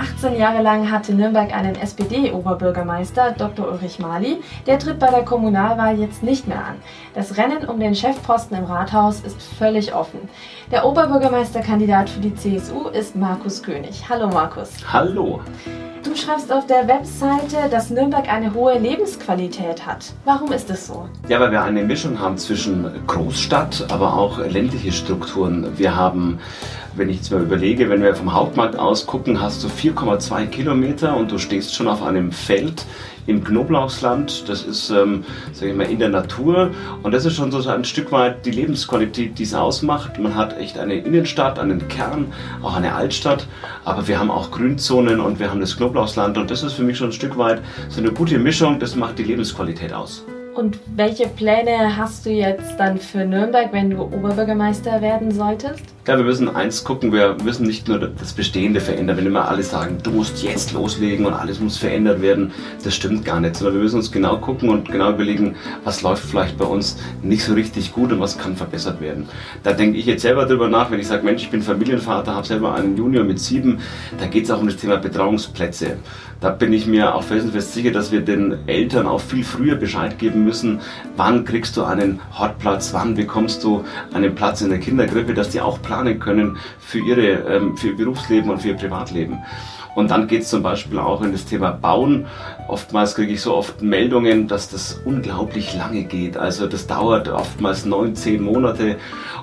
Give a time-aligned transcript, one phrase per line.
[0.00, 3.68] 18 Jahre lang hatte Nürnberg einen SPD-Oberbürgermeister, Dr.
[3.68, 4.40] Ulrich Mali.
[4.66, 6.76] Der tritt bei der Kommunalwahl jetzt nicht mehr an.
[7.12, 10.20] Das Rennen um den Chefposten im Rathaus ist völlig offen.
[10.70, 14.08] Der Oberbürgermeisterkandidat für die CSU ist Markus König.
[14.08, 14.70] Hallo Markus.
[14.90, 15.42] Hallo.
[16.02, 20.14] Du schreibst auf der Webseite, dass Nürnberg eine hohe Lebensqualität hat.
[20.24, 21.06] Warum ist es so?
[21.28, 25.76] Ja, weil wir eine Mischung haben zwischen Großstadt, aber auch ländliche Strukturen.
[25.76, 26.38] Wir haben,
[26.96, 31.14] wenn ich jetzt mal überlege, wenn wir vom Hauptmarkt aus gucken, hast du 4,2 Kilometer
[31.16, 32.86] und du stehst schon auf einem Feld
[33.30, 34.48] im Knoblauchsland.
[34.48, 36.70] Das ist, ähm, sage ich mal, in der Natur.
[37.02, 40.18] Und das ist schon so ein Stück weit die Lebensqualität, die es ausmacht.
[40.18, 43.46] Man hat echt eine Innenstadt, einen Kern, auch eine Altstadt.
[43.84, 46.36] Aber wir haben auch Grünzonen und wir haben das Knoblauchsland.
[46.36, 48.78] Und das ist für mich schon ein Stück weit so eine gute Mischung.
[48.78, 50.24] Das macht die Lebensqualität aus.
[50.54, 55.84] Und welche Pläne hast du jetzt dann für Nürnberg, wenn du Oberbürgermeister werden solltest?
[56.06, 59.18] Ja, wir müssen eins gucken, wir müssen nicht nur das Bestehende verändern.
[59.18, 63.26] Wenn immer alle sagen, du musst jetzt loslegen und alles muss verändert werden, das stimmt
[63.26, 63.56] gar nicht.
[63.56, 67.44] Sondern wir müssen uns genau gucken und genau überlegen, was läuft vielleicht bei uns nicht
[67.44, 69.28] so richtig gut und was kann verbessert werden.
[69.62, 72.46] Da denke ich jetzt selber drüber nach, wenn ich sage, Mensch, ich bin Familienvater, habe
[72.46, 73.80] selber einen Junior mit sieben,
[74.18, 75.98] da geht es auch um das Thema Betreuungsplätze.
[76.40, 80.18] Da bin ich mir auch felsenfest sicher, dass wir den Eltern auch viel früher Bescheid
[80.18, 80.80] geben müssen,
[81.14, 83.84] wann kriegst du einen Hortplatz, wann bekommst du
[84.14, 87.96] einen Platz in der Kindergrippe, dass die auch planen können für, ihre, ähm, für ihr
[87.96, 89.38] Berufsleben und für ihr Privatleben.
[89.96, 92.26] Und dann geht es zum Beispiel auch in das Thema Bauen.
[92.68, 96.36] Oftmals kriege ich so oft Meldungen, dass das unglaublich lange geht.
[96.36, 98.98] Also das dauert oftmals neun, zehn Monate.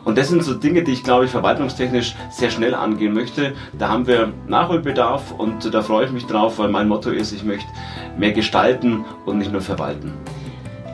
[0.06, 3.53] Und das sind so Dinge, die ich glaube ich verwaltungstechnisch sehr schnell angehen möchte.
[3.78, 7.44] Da haben wir Nachholbedarf und da freue ich mich drauf, weil mein Motto ist, ich
[7.44, 7.68] möchte
[8.18, 10.14] mehr gestalten und nicht nur verwalten.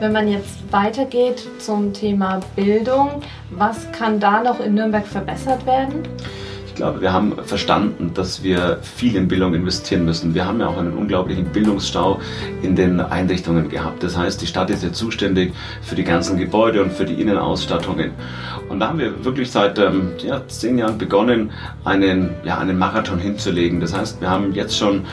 [0.00, 6.02] Wenn man jetzt weitergeht zum Thema Bildung, was kann da noch in Nürnberg verbessert werden?
[6.66, 10.34] Ich glaube, wir haben verstanden, dass wir viel in Bildung investieren müssen.
[10.34, 12.20] Wir haben ja auch einen unglaublichen Bildungsstau
[12.62, 14.02] in den Einrichtungen gehabt.
[14.02, 18.10] Das heißt, die Stadt ist ja zuständig für die ganzen Gebäude und für die Innenausstattungen.
[18.68, 21.52] Und da haben wir wirklich seit ähm, ja, zehn Jahren begonnen,
[21.84, 23.78] einen, ja, einen Marathon hinzulegen.
[23.78, 25.04] Das heißt, wir haben jetzt schon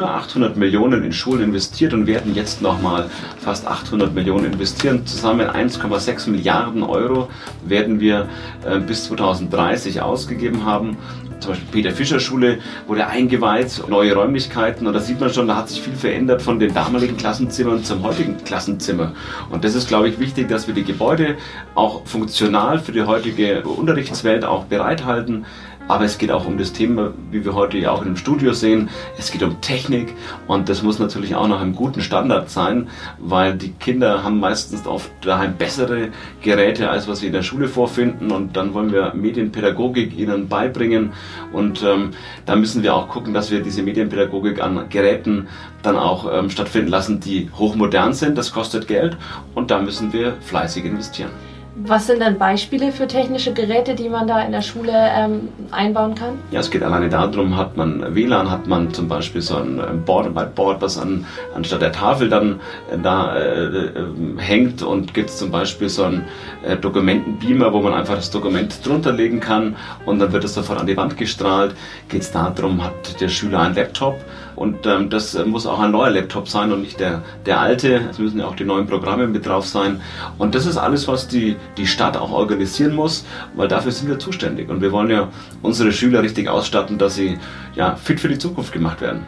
[0.00, 3.10] 800 Millionen in Schulen investiert und werden jetzt nochmal
[3.40, 5.06] fast 800 Millionen investieren.
[5.06, 7.28] Zusammen 1,6 Milliarden Euro
[7.64, 8.28] werden wir
[8.64, 10.96] äh, bis 2030 ausgegeben haben
[11.42, 15.56] zum Beispiel Peter Fischer Schule wurde eingeweiht, neue Räumlichkeiten und da sieht man schon, da
[15.56, 19.12] hat sich viel verändert von den damaligen Klassenzimmern zum heutigen Klassenzimmer.
[19.50, 21.36] Und das ist, glaube ich, wichtig, dass wir die Gebäude
[21.74, 25.44] auch funktional für die heutige Unterrichtswelt auch bereithalten.
[25.88, 28.88] Aber es geht auch um das Thema, wie wir heute ja auch im Studio sehen.
[29.18, 30.14] Es geht um Technik
[30.46, 32.88] und das muss natürlich auch nach einem guten Standard sein,
[33.18, 36.08] weil die Kinder haben meistens oft daheim bessere
[36.40, 38.30] Geräte, als was sie in der Schule vorfinden.
[38.30, 41.12] Und dann wollen wir Medienpädagogik ihnen beibringen.
[41.52, 42.10] Und ähm,
[42.46, 45.48] da müssen wir auch gucken, dass wir diese Medienpädagogik an Geräten
[45.82, 48.38] dann auch ähm, stattfinden lassen, die hochmodern sind.
[48.38, 49.16] Das kostet Geld
[49.54, 51.30] und da müssen wir fleißig investieren.
[51.74, 56.14] Was sind dann Beispiele für technische Geräte, die man da in der Schule ähm, einbauen
[56.14, 56.38] kann?
[56.50, 60.34] Ja, es geht alleine darum, hat man WLAN, hat man zum Beispiel so ein Board,
[60.34, 61.24] Whiteboard, was an,
[61.54, 62.60] anstatt der Tafel dann
[62.92, 63.90] äh, da äh, äh,
[64.36, 66.26] hängt und gibt es zum Beispiel so einen
[66.62, 70.78] äh, Dokumentenbeamer, wo man einfach das Dokument drunter legen kann und dann wird es sofort
[70.78, 71.74] an die Wand gestrahlt.
[72.10, 74.16] Geht es darum, hat der Schüler einen Laptop
[74.56, 78.02] und ähm, das äh, muss auch ein neuer Laptop sein und nicht der, der alte.
[78.10, 80.00] Es müssen ja auch die neuen Programme mit drauf sein.
[80.38, 83.24] Und das ist alles, was die die Stadt auch organisieren muss,
[83.54, 84.68] weil dafür sind wir zuständig.
[84.68, 85.28] Und wir wollen ja
[85.62, 87.38] unsere Schüler richtig ausstatten, dass sie
[87.74, 89.24] ja, fit für die Zukunft gemacht werden.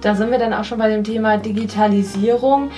[0.00, 2.70] Da sind wir dann auch schon bei dem Thema Digitalisierung.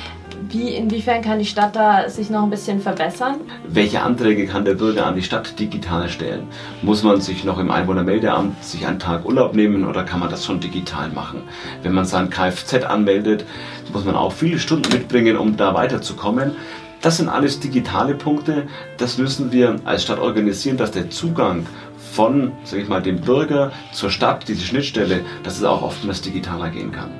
[0.48, 3.40] Wie, inwiefern kann die Stadt da sich noch ein bisschen verbessern?
[3.68, 6.48] Welche Anträge kann der Bürger an die Stadt digital stellen?
[6.82, 10.44] Muss man sich noch im Einwohnermeldeamt sich einen Tag Urlaub nehmen oder kann man das
[10.46, 11.42] schon digital machen?
[11.82, 13.44] Wenn man sein Kfz anmeldet,
[13.92, 16.52] muss man auch viele Stunden mitbringen, um da weiterzukommen.
[17.02, 18.66] Das sind alles digitale Punkte.
[18.96, 21.66] Das müssen wir als Stadt organisieren, dass der Zugang
[22.12, 26.70] von, sag ich mal, dem Bürger zur Stadt, diese Schnittstelle, dass es auch oftmals digitaler
[26.70, 27.10] gehen kann.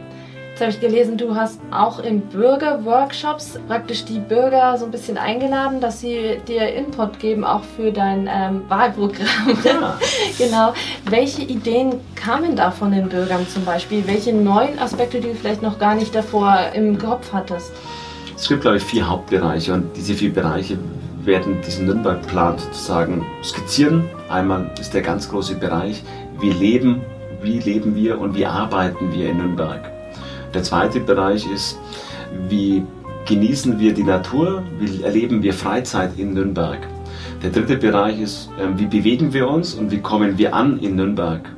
[0.60, 5.16] Jetzt habe ich gelesen, du hast auch in Bürgerworkshops praktisch die Bürger so ein bisschen
[5.16, 9.56] eingeladen, dass sie dir Input geben, auch für dein ähm, Wahlprogramm.
[9.64, 9.98] Ja.
[10.38, 10.74] genau.
[11.08, 14.06] Welche Ideen kamen da von den Bürgern zum Beispiel?
[14.06, 17.72] Welche neuen Aspekte, die du vielleicht noch gar nicht davor im Kopf hattest?
[18.36, 20.76] Es gibt, glaube ich, vier Hauptbereiche und diese vier Bereiche
[21.24, 24.10] werden diesen Nürnberg-Plan sozusagen skizzieren.
[24.28, 26.02] Einmal ist der ganz große Bereich,
[26.38, 27.00] wie leben,
[27.40, 29.99] wie leben wir und wie arbeiten wir in Nürnberg.
[30.54, 31.78] Der zweite Bereich ist,
[32.48, 32.82] wie
[33.26, 36.80] genießen wir die Natur, wie erleben wir Freizeit in Nürnberg.
[37.42, 40.96] Der dritte Bereich ist, ähm, wie bewegen wir uns und wie kommen wir an in
[40.96, 41.48] Nürnberg.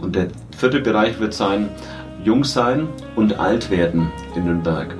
[0.00, 1.68] Und der vierte Bereich wird sein,
[2.24, 4.94] jung sein und alt werden in Nürnberg.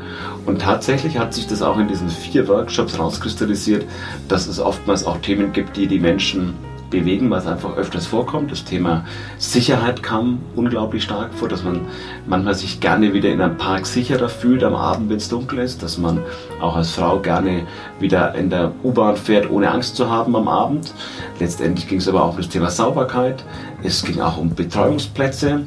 [0.44, 3.84] Und tatsächlich hat sich das auch in diesen vier Workshops rauskristallisiert,
[4.28, 6.54] dass es oftmals auch Themen gibt, die die Menschen
[6.90, 8.50] bewegen, was einfach öfters vorkommt.
[8.50, 9.04] Das Thema
[9.38, 11.82] Sicherheit kam unglaublich stark vor, dass man
[12.26, 15.82] manchmal sich gerne wieder in einem Park sicherer fühlt am Abend, wenn es dunkel ist,
[15.82, 16.20] dass man
[16.60, 17.66] auch als Frau gerne
[18.00, 20.94] wieder in der U-Bahn fährt, ohne Angst zu haben am Abend.
[21.38, 23.44] Letztendlich ging es aber auch um das Thema Sauberkeit.
[23.82, 25.62] Es ging auch um Betreuungsplätze.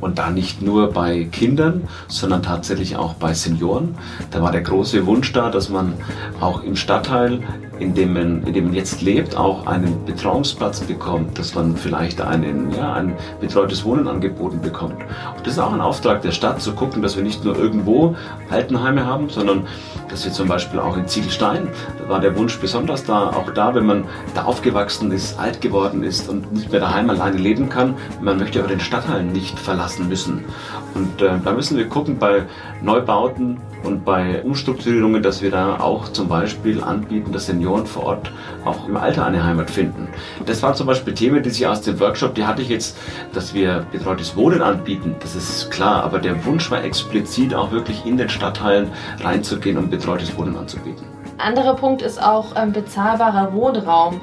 [0.00, 3.94] Und da nicht nur bei Kindern, sondern tatsächlich auch bei Senioren.
[4.32, 5.92] Da war der große Wunsch da, dass man
[6.40, 7.38] auch im Stadtteil
[7.82, 12.20] in dem man, in dem man jetzt lebt, auch einen Betreuungsplatz bekommt, dass man vielleicht
[12.20, 14.94] einen, ja, ein betreutes Wohnen angeboten bekommt.
[15.36, 18.16] Und das ist auch ein Auftrag der Stadt, zu gucken, dass wir nicht nur irgendwo
[18.50, 19.66] Altenheime haben, sondern
[20.08, 21.68] dass wir zum Beispiel auch in Ziegelstein,
[21.98, 26.02] da war der Wunsch besonders da, auch da, wenn man da aufgewachsen ist, alt geworden
[26.02, 30.08] ist und nicht mehr daheim alleine leben kann, man möchte aber den Stadtteil nicht verlassen
[30.08, 30.44] müssen.
[30.94, 32.44] Und äh, da müssen wir gucken bei
[32.82, 38.32] Neubauten, und bei Umstrukturierungen, dass wir da auch zum Beispiel anbieten, dass Senioren vor Ort
[38.64, 40.08] auch im Alter eine Heimat finden.
[40.46, 42.96] Das waren zum Beispiel Themen, die sich aus dem Workshop, die hatte ich jetzt,
[43.32, 48.06] dass wir betreutes Wohnen anbieten, das ist klar, aber der Wunsch war explizit auch wirklich
[48.06, 48.90] in den Stadtteilen
[49.20, 51.04] reinzugehen und betreutes Wohnen anzubieten.
[51.38, 54.20] Anderer Punkt ist auch ähm, bezahlbarer Wohnraum.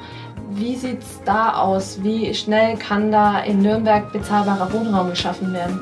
[0.52, 2.02] Wie sieht es da aus?
[2.02, 5.80] Wie schnell kann da in Nürnberg bezahlbarer Wohnraum geschaffen werden?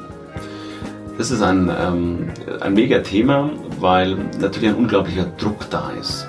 [1.16, 2.28] Das ist ein, ähm,
[2.60, 6.26] ein mega Thema, weil natürlich ein unglaublicher Druck da ist.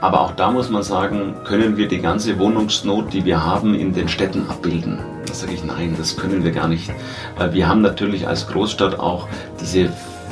[0.00, 3.94] Aber auch da muss man sagen, können wir die ganze Wohnungsnot, die wir haben, in
[3.94, 4.98] den Städten abbilden?
[5.26, 6.92] Da sage ich nein, das können wir gar nicht.
[7.36, 9.26] Weil wir haben natürlich als Großstadt auch
[9.60, 9.88] diese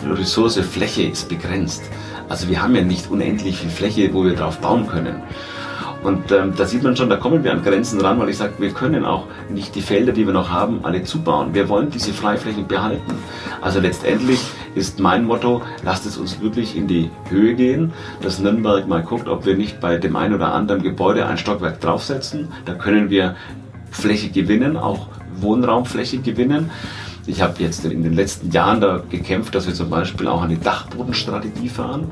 [0.06, 1.82] Ressource Fläche ist begrenzt.
[2.28, 5.22] Also wir haben ja nicht unendlich viel Fläche, wo wir drauf bauen können.
[6.02, 8.52] Und ähm, da sieht man schon, da kommen wir an Grenzen ran, weil ich sage,
[8.58, 11.54] wir können auch nicht die Felder, die wir noch haben, alle zubauen.
[11.54, 13.14] Wir wollen diese Freiflächen behalten.
[13.62, 14.40] Also letztendlich
[14.74, 19.28] ist mein Motto, lasst es uns wirklich in die Höhe gehen, dass Nürnberg mal guckt,
[19.28, 22.48] ob wir nicht bei dem einen oder anderen Gebäude ein Stockwerk draufsetzen.
[22.64, 23.36] Da können wir
[23.90, 26.70] Fläche gewinnen, auch Wohnraumfläche gewinnen.
[27.26, 30.56] Ich habe jetzt in den letzten Jahren da gekämpft, dass wir zum Beispiel auch eine
[30.56, 32.10] Dachbodenstrategie fahren,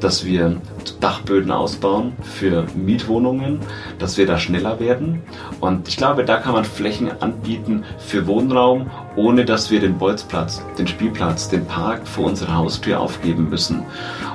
[0.00, 0.60] dass wir
[0.98, 3.60] Dachböden ausbauen für Mietwohnungen,
[4.00, 5.22] dass wir da schneller werden.
[5.60, 10.60] Und ich glaube, da kann man Flächen anbieten für Wohnraum, ohne dass wir den Bolzplatz,
[10.76, 13.84] den Spielplatz, den Park vor unserer Haustür aufgeben müssen.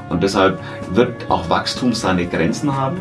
[0.10, 0.58] Und deshalb
[0.94, 2.98] wird auch Wachstum seine Grenzen haben.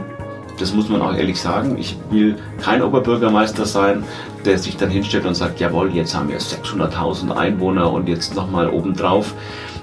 [0.58, 1.78] Das muss man auch ehrlich sagen.
[1.78, 4.04] Ich will kein Oberbürgermeister sein,
[4.44, 8.68] der sich dann hinstellt und sagt, jawohl, jetzt haben wir 600.000 Einwohner und jetzt nochmal
[8.68, 9.34] obendrauf.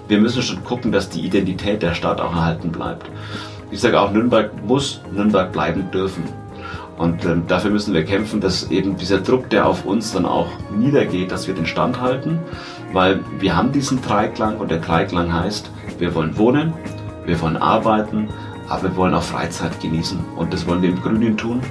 [0.08, 3.10] Wir müssen schon gucken, dass die Identität der Stadt auch erhalten bleibt.
[3.72, 6.24] Ich sage auch, Nürnberg muss Nürnberg bleiben dürfen.
[6.98, 10.48] Und ähm, dafür müssen wir kämpfen, dass eben dieser Druck, der auf uns dann auch
[10.76, 12.40] niedergeht, dass wir den Stand halten.
[12.92, 16.74] Weil wir haben diesen Dreiklang und der Dreiklang heißt, wir wollen wohnen,
[17.26, 18.28] wir wollen arbeiten,
[18.68, 21.62] aber wir wollen auch Freizeit genießen und das wollen wir im Grünen tun.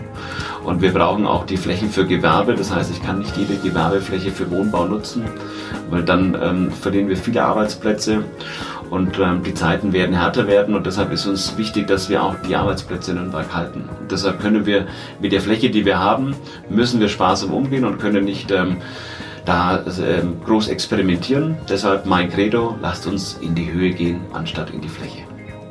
[0.69, 2.55] Und wir brauchen auch die Flächen für Gewerbe.
[2.55, 5.25] Das heißt, ich kann nicht jede Gewerbefläche für Wohnbau nutzen,
[5.89, 8.25] weil dann ähm, verlieren wir viele Arbeitsplätze
[8.91, 12.35] und ähm, die Zeiten werden härter werden und deshalb ist uns wichtig, dass wir auch
[12.47, 13.89] die Arbeitsplätze in Nürnberg halten.
[13.99, 14.87] Und deshalb können wir
[15.23, 16.37] mit der Fläche, die wir haben,
[16.69, 18.77] müssen wir sparsam umgehen und können nicht ähm,
[19.47, 21.57] da ähm, groß experimentieren.
[21.67, 25.28] Deshalb mein Credo, lasst uns in die Höhe gehen, anstatt in die Fläche.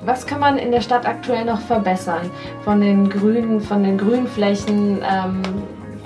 [0.08, 2.32] Was kann man in der Stadt aktuell noch verbessern?
[2.64, 5.42] Von den Grünen, von den Grünflächen, ähm,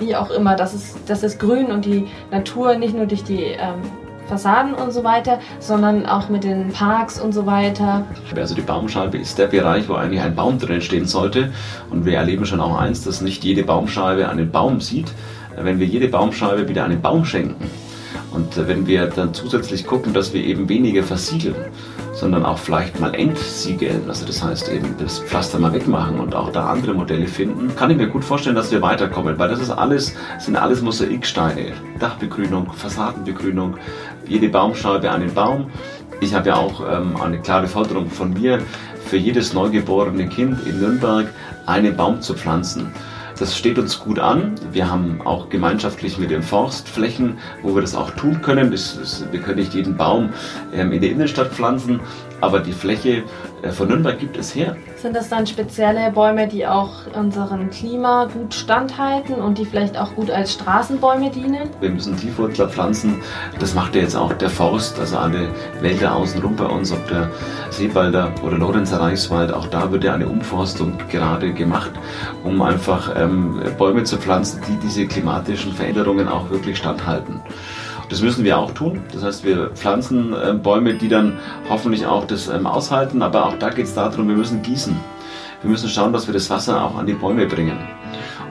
[0.00, 3.44] wie auch immer, dass es, dass es Grün und die Natur nicht nur durch die
[3.44, 3.80] ähm,
[4.26, 8.04] Fassaden und so weiter, sondern auch mit den Parks und so weiter.
[8.34, 11.52] Also die Baumscheibe ist der Bereich, wo eigentlich ein Baum drin stehen sollte.
[11.88, 15.12] Und wir erleben schon auch eins, dass nicht jede Baumscheibe einen Baum sieht.
[15.56, 17.70] Wenn wir jede Baumscheibe wieder einen Baum schenken
[18.32, 21.54] und wenn wir dann zusätzlich gucken, dass wir eben weniger versiegeln,
[22.22, 24.04] sondern auch vielleicht mal entsiegeln.
[24.06, 27.74] Also das heißt eben das Pflaster mal wegmachen und auch da andere Modelle finden.
[27.74, 31.72] Kann ich mir gut vorstellen, dass wir weiterkommen, weil das ist alles, sind alles Mosaiksteine.
[31.98, 33.76] Dachbegrünung, Fassadenbegrünung,
[34.28, 35.66] jede Baumscheibe einen Baum.
[36.20, 38.60] Ich habe ja auch ähm, eine klare Forderung von mir,
[39.04, 41.26] für jedes neugeborene Kind in Nürnberg
[41.66, 42.92] einen Baum zu pflanzen.
[43.42, 44.54] Das steht uns gut an.
[44.70, 48.70] Wir haben auch gemeinschaftlich mit den Forstflächen, wo wir das auch tun können.
[48.70, 50.32] Wir können nicht jeden Baum
[50.72, 51.98] ähm, in der Innenstadt pflanzen,
[52.42, 53.22] aber die Fläche
[53.62, 54.76] äh, von Nürnberg gibt es her.
[54.96, 60.14] Sind das dann spezielle Bäume, die auch unserem Klima gut standhalten und die vielleicht auch
[60.14, 61.70] gut als Straßenbäume dienen?
[61.80, 63.22] Wir müssen Tiefwurzler pflanzen.
[63.60, 65.48] Das macht ja jetzt auch der Forst, also alle
[65.80, 67.30] Wälder außenrum bei uns, ob der
[67.70, 69.52] Seewalder oder Lorenzer Reichswald.
[69.52, 71.92] Auch da wird ja eine Umforstung gerade gemacht,
[72.42, 77.40] um einfach ähm, Bäume zu pflanzen, die diese klimatischen Veränderungen auch wirklich standhalten.
[78.08, 79.00] Das müssen wir auch tun.
[79.12, 83.22] Das heißt, wir pflanzen äh, Bäume, die dann hoffentlich auch das ähm, aushalten.
[83.22, 84.96] Aber auch da geht es darum, wir müssen gießen.
[85.62, 87.78] Wir müssen schauen, dass wir das Wasser auch an die Bäume bringen.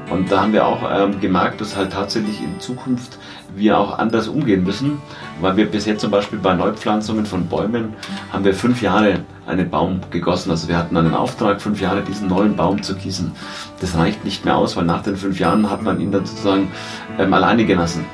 [0.09, 3.17] Und da haben wir auch ähm, gemerkt, dass halt tatsächlich in Zukunft
[3.55, 5.01] wir auch anders umgehen müssen,
[5.39, 7.93] weil wir bisher zum Beispiel bei Neupflanzungen von Bäumen
[8.31, 10.51] haben wir fünf Jahre einen Baum gegossen.
[10.51, 13.31] Also wir hatten einen Auftrag, fünf Jahre diesen neuen Baum zu gießen.
[13.79, 16.71] Das reicht nicht mehr aus, weil nach den fünf Jahren hat man ihn dann sozusagen
[17.17, 18.05] ähm, alleine gelassen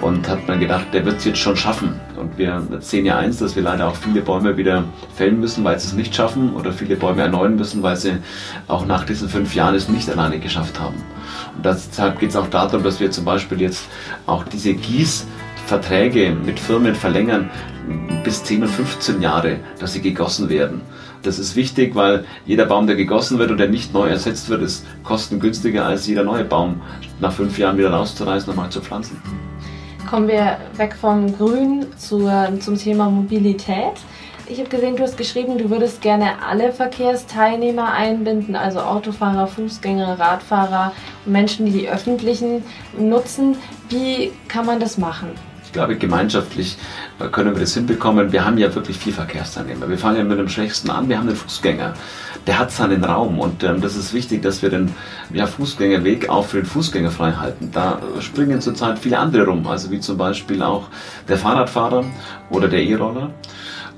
[0.00, 1.98] und hat man gedacht, der wird es jetzt schon schaffen.
[2.16, 5.78] Und wir sehen ja eins, dass wir leider auch viele Bäume wieder fällen müssen, weil
[5.78, 8.18] sie es nicht schaffen oder viele Bäume erneuern müssen, weil sie
[8.68, 10.96] auch nach diesen fünf Jahren es nicht alleine geschafft haben.
[11.56, 13.88] Und deshalb geht es auch darum, dass wir zum Beispiel jetzt
[14.26, 17.50] auch diese Gießverträge mit Firmen verlängern
[18.22, 20.82] bis 10 und 15 Jahre, dass sie gegossen werden.
[21.22, 24.62] Das ist wichtig, weil jeder Baum, der gegossen wird und der nicht neu ersetzt wird,
[24.62, 26.80] ist kostengünstiger als jeder neue Baum
[27.20, 29.20] nach fünf Jahren wieder rauszureißen und mal zu pflanzen.
[30.08, 33.92] Kommen wir weg vom Grün zu, zum Thema Mobilität.
[34.46, 40.18] Ich habe gesehen, du hast geschrieben, du würdest gerne alle Verkehrsteilnehmer einbinden, also Autofahrer, Fußgänger,
[40.18, 40.92] Radfahrer,
[41.26, 42.64] Menschen, die die öffentlichen
[42.98, 43.56] nutzen.
[43.90, 45.28] Wie kann man das machen?
[45.62, 46.78] Ich glaube, gemeinschaftlich
[47.30, 48.32] können wir das hinbekommen.
[48.32, 49.90] Wir haben ja wirklich viel Verkehrsteilnehmer.
[49.90, 51.10] Wir fangen ja mit dem Schwächsten an.
[51.10, 51.92] Wir haben den Fußgänger.
[52.46, 54.94] Der hat seinen Raum und ähm, das ist wichtig, dass wir den
[55.32, 57.70] ja, Fußgängerweg auch für den Fußgänger frei halten.
[57.72, 60.88] Da springen zurzeit viele andere rum, also wie zum Beispiel auch
[61.28, 62.04] der Fahrradfahrer
[62.50, 63.30] oder der E-Roller.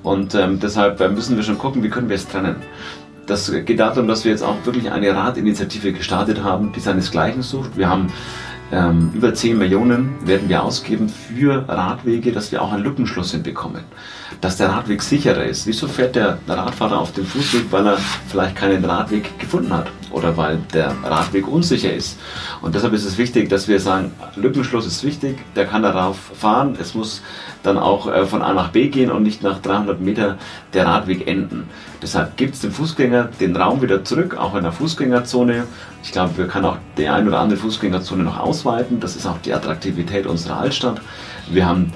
[0.02, 2.56] Und ähm, deshalb äh, müssen wir schon gucken, wie können wir es trennen.
[3.26, 7.76] Das geht darum, dass wir jetzt auch wirklich eine Radinitiative gestartet haben, die seinesgleichen sucht.
[7.76, 8.12] Wir haben
[8.72, 13.82] ähm, über 10 Millionen werden wir ausgeben für Radwege, dass wir auch einen Lückenschluss hinbekommen.
[14.40, 15.66] Dass der Radweg sicherer ist.
[15.66, 20.36] Wieso fährt der Radfahrer auf dem Fußweg, weil er vielleicht keinen Radweg gefunden hat oder
[20.36, 22.18] weil der Radweg unsicher ist?
[22.62, 26.76] Und deshalb ist es wichtig, dass wir sagen, Lückenschluss ist wichtig, der kann darauf fahren.
[26.80, 27.22] Es muss
[27.62, 30.38] dann auch äh, von A nach B gehen und nicht nach 300 Meter
[30.72, 31.68] der Radweg enden.
[32.02, 35.64] Deshalb gibt es dem Fußgänger den Raum wieder zurück, auch in der Fußgängerzone.
[36.02, 39.00] Ich glaube, wir können auch die ein oder andere Fußgängerzone noch ausweiten.
[39.00, 41.00] Das ist auch die Attraktivität unserer Altstadt.
[41.50, 41.92] Wir haben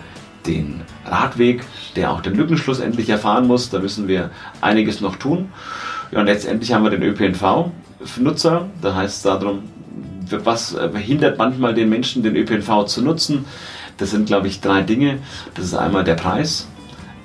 [0.47, 1.65] den Radweg,
[1.97, 3.71] der auch den Lückenschluss endlich erfahren muss.
[3.71, 5.51] Da müssen wir einiges noch tun.
[6.11, 8.69] Ja, und letztendlich haben wir den ÖPNV-Nutzer.
[8.81, 9.65] Da heißt es darum,
[10.31, 13.45] was hindert manchmal den Menschen, den ÖPNV zu nutzen.
[13.97, 15.19] Das sind, glaube ich, drei Dinge.
[15.55, 16.67] Das ist einmal der Preis,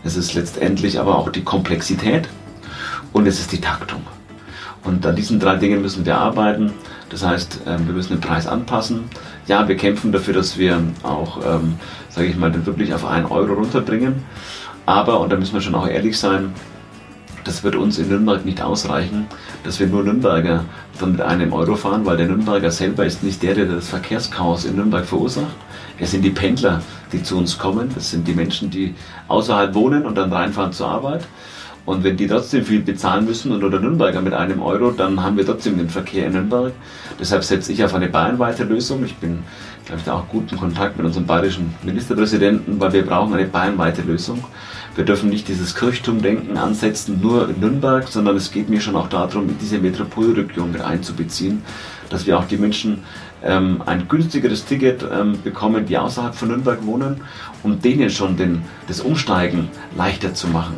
[0.04, 2.30] es ist letztendlich aber auch die Komplexität
[3.12, 4.02] und es ist die Taktung.
[4.84, 6.72] Und an diesen drei Dingen müssen wir arbeiten.
[7.10, 9.04] Das heißt, ähm, wir müssen den Preis anpassen.
[9.48, 11.76] Ja, wir kämpfen dafür, dass wir auch, ähm,
[12.20, 14.26] sage ich mal, den wirklich auf einen Euro runterbringen.
[14.86, 16.54] Aber, und da müssen wir schon auch ehrlich sein,
[17.46, 19.28] das wird uns in Nürnberg nicht ausreichen,
[19.64, 20.66] dass wir nur Nürnberger
[21.00, 24.66] dann mit einem Euro fahren, weil der Nürnberger selber ist nicht der, der das Verkehrschaos
[24.66, 25.56] in Nürnberg verursacht.
[25.98, 26.82] Es sind die Pendler,
[27.14, 27.90] die zu uns kommen.
[27.96, 28.96] Das sind die Menschen, die
[29.30, 31.26] außerhalb wohnen und dann reinfahren zur Arbeit.
[31.90, 35.38] Und wenn die trotzdem viel bezahlen müssen und oder Nürnberger mit einem Euro, dann haben
[35.38, 36.72] wir trotzdem den Verkehr in Nürnberg.
[37.20, 39.04] Deshalb setze ich auf eine bayernweite Lösung.
[39.04, 39.40] Ich bin,
[39.88, 43.48] glaube ich, da auch gut in Kontakt mit unserem bayerischen Ministerpräsidenten, weil wir brauchen eine
[43.48, 44.44] bayernweite Lösung.
[44.94, 49.10] Wir dürfen nicht dieses Kirchturmdenken ansetzen, nur in Nürnberg, sondern es geht mir schon auch
[49.10, 51.64] darum, diese Metropolregion mit einzubeziehen,
[52.12, 53.00] dass wir auch die Menschen
[53.44, 57.22] ähm, ein günstigeres Ticket ähm, bekommen, die außerhalb von Nürnberg wohnen,
[57.64, 60.76] um denen schon den, das Umsteigen leichter zu machen.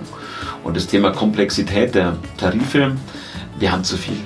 [0.64, 2.92] Und das Thema Komplexität der Tarife,
[3.60, 4.18] wir haben zu viel.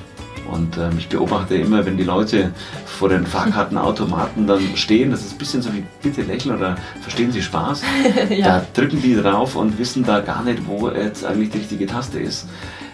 [0.51, 2.51] Und ähm, ich beobachte immer, wenn die Leute
[2.85, 7.31] vor den Fahrkartenautomaten dann stehen, das ist ein bisschen so wie bitte lächeln oder verstehen
[7.31, 7.81] Sie Spaß,
[8.29, 8.45] ja.
[8.45, 12.19] da drücken die drauf und wissen da gar nicht, wo jetzt eigentlich die richtige Taste
[12.19, 12.47] ist.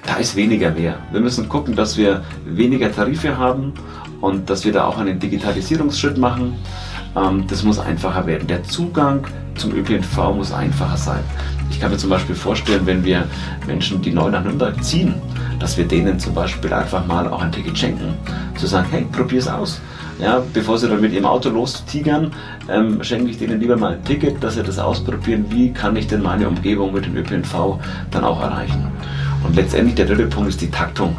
[0.05, 0.97] Da ist weniger mehr.
[1.11, 3.73] Wir müssen gucken, dass wir weniger Tarife haben
[4.21, 6.55] und dass wir da auch einen Digitalisierungsschritt machen.
[7.15, 8.47] Ähm, das muss einfacher werden.
[8.47, 11.23] Der Zugang zum ÖPNV muss einfacher sein.
[11.81, 13.23] Ich kann mir zum Beispiel vorstellen, wenn wir
[13.65, 15.15] Menschen, die neu nach Nürnberg ziehen,
[15.57, 18.13] dass wir denen zum Beispiel einfach mal auch ein Ticket schenken.
[18.55, 19.81] Zu sagen, hey, probier's aus.
[20.19, 22.33] Ja, bevor sie dann mit ihrem Auto lostigern,
[22.69, 26.05] ähm, schenke ich denen lieber mal ein Ticket, dass sie das ausprobieren, wie kann ich
[26.05, 27.79] denn meine Umgebung mit dem ÖPNV
[28.11, 28.91] dann auch erreichen.
[29.43, 31.17] Und letztendlich der dritte Punkt ist die Taktung.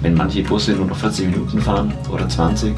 [0.00, 2.74] Wenn manche Busse nur noch 40 Minuten fahren oder 20,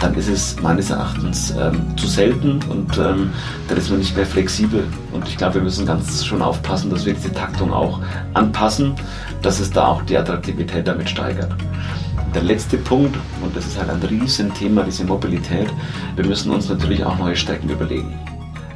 [0.00, 3.30] dann ist es meines Erachtens ähm, zu selten und ähm,
[3.68, 4.84] dann ist man nicht mehr flexibel.
[5.12, 8.00] Und ich glaube, wir müssen ganz schon aufpassen, dass wir diese Taktung auch
[8.34, 8.94] anpassen,
[9.42, 11.52] dass es da auch die Attraktivität damit steigert.
[12.34, 15.68] Der letzte Punkt, und das ist halt ein Riesenthema, diese Mobilität,
[16.16, 18.18] wir müssen uns natürlich auch neue Strecken überlegen.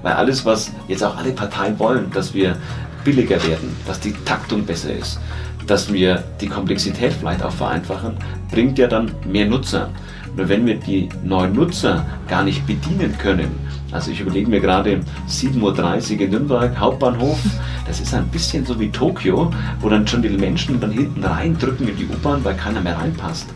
[0.02, 2.56] Weil alles, was jetzt auch alle Parteien wollen, dass wir
[3.04, 5.18] billiger werden, dass die Taktung besser ist,
[5.66, 8.14] dass wir die Komplexität vielleicht auch vereinfachen,
[8.50, 9.90] bringt ja dann mehr Nutzer.
[10.36, 13.50] Nur wenn wir die neuen Nutzer gar nicht bedienen können,
[13.92, 17.38] Also ich überlege mir gerade 7.30 Uhr in Nürnberg, Hauptbahnhof.
[17.86, 21.88] Das ist ein bisschen so wie Tokio, wo dann schon die Menschen dann hinten reindrücken
[21.88, 23.46] in die U-Bahn, weil keiner mehr reinpasst.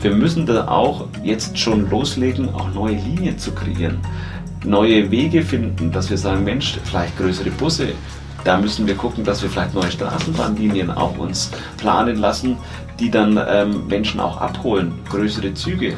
[0.00, 3.98] Wir müssen da auch jetzt schon loslegen, auch neue Linien zu kreieren.
[4.64, 7.88] Neue Wege finden, dass wir sagen, Mensch, vielleicht größere Busse,
[8.44, 12.56] da müssen wir gucken, dass wir vielleicht neue Straßenbahnlinien auch uns planen lassen,
[12.98, 15.94] die dann ähm, Menschen auch abholen, größere Züge.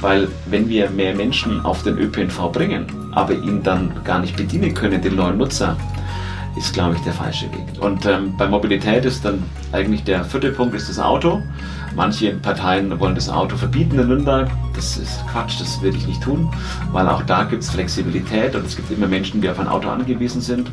[0.00, 4.74] Weil wenn wir mehr Menschen auf den ÖPNV bringen, aber ihn dann gar nicht bedienen
[4.74, 5.76] können, den neuen Nutzer,
[6.56, 7.66] ist, glaube ich, der falsche Weg.
[7.80, 11.42] Und ähm, bei Mobilität ist dann eigentlich der vierte Punkt ist das Auto.
[11.94, 14.50] Manche Parteien wollen das Auto verbieten in Nürnberg.
[14.74, 16.50] Das ist Quatsch, das würde ich nicht tun,
[16.92, 19.88] weil auch da gibt es Flexibilität und es gibt immer Menschen, die auf ein Auto
[19.88, 20.70] angewiesen sind.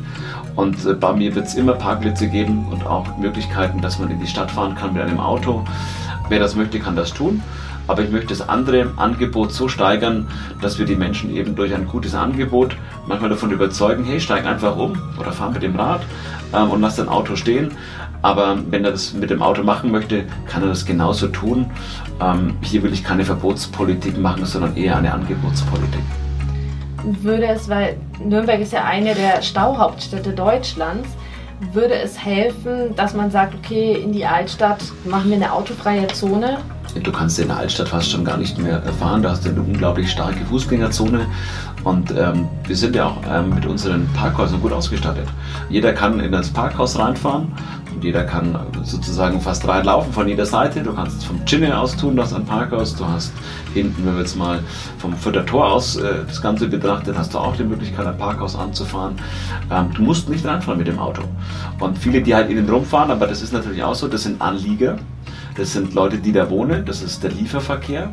[0.56, 4.20] Und äh, bei mir wird es immer Parkplätze geben und auch Möglichkeiten, dass man in
[4.20, 5.64] die Stadt fahren kann mit einem Auto.
[6.28, 7.42] Wer das möchte, kann das tun.
[7.86, 10.28] Aber ich möchte das andere Angebot so steigern,
[10.60, 12.76] dass wir die Menschen eben durch ein gutes Angebot
[13.06, 16.02] manchmal davon überzeugen, hey, steig einfach um oder fahr mit dem Rad
[16.54, 17.72] ähm, und lass dein Auto stehen.
[18.22, 21.66] Aber wenn er das mit dem Auto machen möchte, kann er das genauso tun.
[22.22, 26.00] Ähm, hier will ich keine Verbotspolitik machen, sondern eher eine Angebotspolitik.
[27.20, 31.06] Würde es, weil Nürnberg ist ja eine der Stauhauptstädte Deutschlands,
[31.72, 36.58] würde es helfen, dass man sagt, okay, in die Altstadt machen wir eine autofreie Zone?
[37.02, 39.22] Du kannst in der Altstadt fast schon gar nicht mehr fahren.
[39.22, 41.26] Du hast eine unglaublich starke Fußgängerzone.
[41.82, 45.28] Und ähm, wir sind ja auch ähm, mit unseren Parkhäusern gut ausgestattet.
[45.68, 47.52] Jeder kann in das Parkhaus reinfahren
[47.94, 50.82] und jeder kann sozusagen fast reinlaufen von jeder Seite.
[50.82, 52.94] Du kannst es vom Chinne aus tun, das ein Parkhaus.
[52.96, 53.32] Du hast
[53.74, 54.60] hinten, wenn wir jetzt mal
[54.98, 55.14] vom
[55.46, 59.16] Tor aus äh, das Ganze betrachtet, hast du auch die Möglichkeit, ein Parkhaus anzufahren.
[59.70, 61.22] Ähm, du musst nicht reinfahren mit dem Auto.
[61.80, 64.96] Und viele, die halt innen rumfahren, aber das ist natürlich auch so, das sind Anlieger.
[65.56, 66.84] Das sind Leute, die da wohnen.
[66.84, 68.12] Das ist der Lieferverkehr.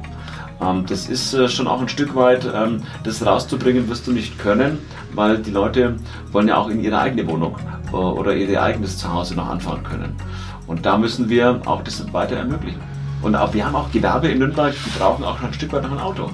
[0.62, 4.38] Ähm, das ist äh, schon auch ein Stück weit, ähm, das rauszubringen wirst du nicht
[4.38, 4.78] können,
[5.14, 5.96] weil die Leute
[6.32, 7.58] wollen ja auch in ihre eigene Wohnung
[7.92, 10.16] äh, oder ihr eigenes Zuhause noch anfahren können.
[10.68, 12.82] Und da müssen wir auch das weiter ermöglichen.
[13.22, 15.92] Und auch, wir haben auch Gewerbe in Nürnberg, die brauchen auch ein Stück weit noch
[15.92, 16.32] ein Auto.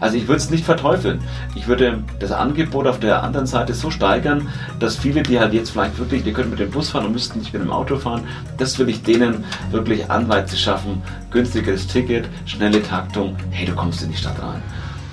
[0.00, 1.20] Also ich würde es nicht verteufeln.
[1.54, 4.48] Ich würde das Angebot auf der anderen Seite so steigern,
[4.78, 7.38] dass viele, die halt jetzt vielleicht wirklich, die könnten mit dem Bus fahren und müssten
[7.38, 8.22] nicht mit dem Auto fahren,
[8.56, 11.02] das will ich denen wirklich Anreize schaffen.
[11.30, 14.62] Günstigeres Ticket, schnelle Taktung, hey, du kommst in die Stadt rein.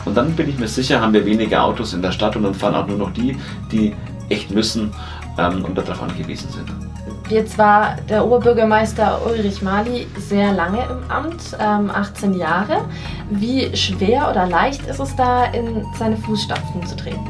[0.06, 2.54] Und dann bin ich mir sicher, haben wir weniger Autos in der Stadt und dann
[2.54, 3.36] fahren auch nur noch die,
[3.72, 3.94] die
[4.30, 4.94] echt müssen
[5.38, 6.87] ähm, und darauf angewiesen sind.
[7.30, 12.86] Jetzt war der Oberbürgermeister Ulrich Mali sehr lange im Amt, ähm, 18 Jahre.
[13.30, 17.28] Wie schwer oder leicht ist es da, in seine Fußstapfen zu treten?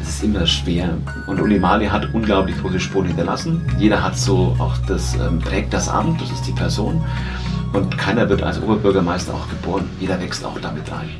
[0.00, 0.90] Es ist immer schwer.
[1.26, 3.66] Und Uli Mali hat unglaublich große Spuren hinterlassen.
[3.78, 7.02] Jeder hat so auch das, ähm, prägt das Amt, das ist die Person.
[7.72, 9.90] Und keiner wird als Oberbürgermeister auch geboren.
[9.98, 11.10] Jeder wächst auch damit rein.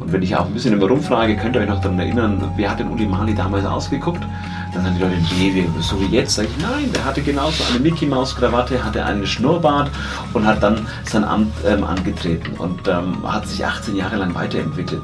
[0.00, 2.70] Und wenn ich auch ein bisschen immer rumfrage, könnt ihr euch noch daran erinnern, wer
[2.70, 4.24] hat den Uli Mali damals ausgeguckt?
[4.72, 6.34] Dann sagen die Leute, nee, so wie jetzt.
[6.36, 9.90] Sag ich, nein, der hatte genauso eine Mickey Maus Krawatte, hatte einen Schnurrbart
[10.32, 15.02] und hat dann sein Amt ähm, angetreten und ähm, hat sich 18 Jahre lang weiterentwickelt.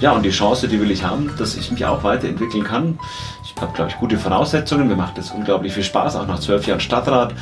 [0.00, 2.98] Ja, und die Chance, die will ich haben, dass ich mich auch weiterentwickeln kann.
[3.44, 4.86] Ich habe, glaube ich, gute Voraussetzungen.
[4.86, 7.34] Mir macht es unglaublich viel Spaß, auch nach zwölf Jahren Stadtrat.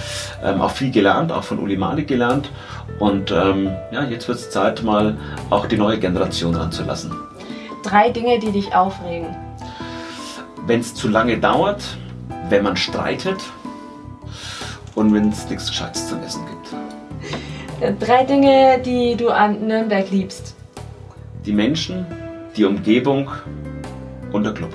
[0.43, 2.51] Ähm, auch viel gelernt, auch von Uli Malik gelernt.
[2.99, 5.17] Und ähm, ja, jetzt wird es Zeit, mal
[5.51, 7.13] auch die neue Generation ranzulassen.
[7.83, 9.46] Drei Dinge, die dich aufregen
[10.67, 11.83] wenn es zu lange dauert,
[12.49, 13.39] wenn man streitet
[14.95, 18.01] und wenn es nichts Gescheites zum Essen gibt.
[18.01, 20.57] Drei Dinge, die du an Nürnberg liebst.
[21.45, 22.07] Die Menschen,
[22.57, 23.31] die Umgebung
[24.33, 24.75] und der Club.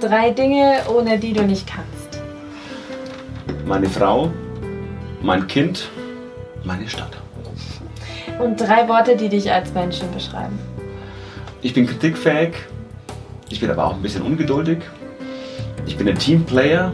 [0.00, 2.20] Drei Dinge, ohne die du nicht kannst.
[3.64, 4.30] Meine Frau,
[5.22, 5.88] mein Kind,
[6.64, 7.16] meine Stadt.
[8.40, 10.58] Und drei Worte, die dich als Menschen beschreiben.
[11.62, 12.54] Ich bin kritikfähig,
[13.52, 14.78] ich bin aber auch ein bisschen ungeduldig.
[15.86, 16.90] Ich bin ein Teamplayer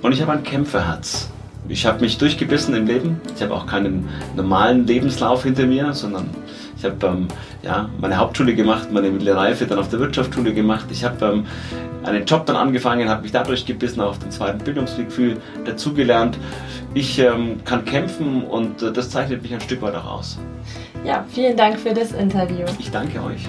[0.00, 1.28] und ich habe ein Kämpferherz.
[1.68, 3.20] Ich habe mich durchgebissen im Leben.
[3.34, 6.30] Ich habe auch keinen normalen Lebenslauf hinter mir, sondern
[6.76, 7.28] ich habe ähm,
[7.62, 10.86] ja, meine Hauptschule gemacht, meine mittlere Reife dann auf der Wirtschaftsschule gemacht.
[10.90, 11.46] Ich habe ähm,
[12.04, 16.38] einen Job dann angefangen, habe mich da durchgebissen, auch auf den zweiten Bildungsweg viel dazugelernt.
[16.94, 20.38] Ich ähm, kann kämpfen und äh, das zeichnet mich ein Stück weit auch aus.
[21.04, 22.64] Ja, vielen Dank für das Interview.
[22.78, 23.48] Ich danke euch.